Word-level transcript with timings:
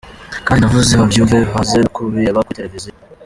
Kandi 0.45 0.59
ndabivuze 0.61 0.93
babyumve 0.99 1.37
baze 1.53 1.75
no 1.79 1.89
kubireba 1.95 2.43
kuri 2.45 2.57
televizion. 2.59 2.95